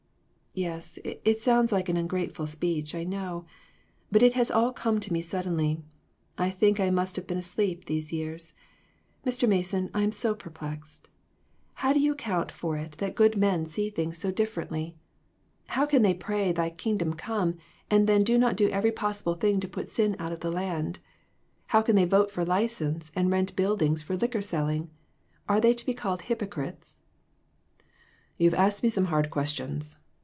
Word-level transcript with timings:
"Yes, 0.53 0.99
it 1.05 1.41
sounds 1.41 1.71
like 1.71 1.87
an 1.87 1.95
ungrateful 1.95 2.45
speech, 2.45 2.93
I 2.93 3.05
know, 3.05 3.45
but 4.11 4.21
it 4.21 4.33
has 4.33 4.51
all 4.51 4.73
come 4.73 4.99
to 4.99 5.13
me 5.13 5.21
so 5.21 5.37
suddenly. 5.37 5.81
I 6.37 6.49
think 6.51 6.77
I 6.77 6.89
must 6.89 7.15
have 7.15 7.25
been 7.25 7.37
asleep, 7.37 7.85
these 7.85 8.11
years. 8.11 8.53
Mr. 9.25 9.47
Mason, 9.47 9.89
I 9.93 10.01
am 10.03 10.11
so 10.11 10.35
perplexed. 10.35 11.07
How 11.75 11.93
do 11.93 12.01
you 12.01 12.11
account 12.11 12.49
3/6 12.49 12.51
A 12.51 12.51
MODERN 12.51 12.51
MARTYR. 12.81 12.85
for 12.85 12.85
it 12.85 12.97
that 12.97 13.15
good 13.15 13.37
men 13.37 13.65
see 13.65 13.89
things 13.89 14.17
so 14.17 14.29
differently? 14.29 14.97
How 15.67 15.85
can 15.85 16.01
they 16.01 16.13
pray 16.13 16.51
'Thy 16.51 16.71
kingdom 16.71 17.13
come,' 17.13 17.57
and 17.89 18.05
then 18.05 18.21
not 18.37 18.57
do 18.57 18.67
every 18.71 18.91
possible 18.91 19.35
thing 19.35 19.61
to 19.61 19.69
put 19.69 19.89
sin 19.89 20.17
out 20.19 20.33
of 20.33 20.41
the 20.41 20.51
land? 20.51 20.99
How 21.67 21.81
can 21.81 21.95
they 21.95 22.03
vote 22.03 22.29
for 22.29 22.43
license, 22.43 23.09
and 23.15 23.31
rent 23.31 23.55
buildings 23.55 24.03
for 24.03 24.17
liquor 24.17 24.41
selling? 24.41 24.89
Are 25.47 25.61
they 25.61 25.73
to 25.73 25.85
be 25.85 25.93
called 25.93 26.23
hypocrites?" 26.23 26.97
"You 28.37 28.49
have 28.49 28.59
asked 28.59 28.83
me 28.83 28.89
some 28.89 29.05
hard 29.05 29.29
questions. 29.29 29.95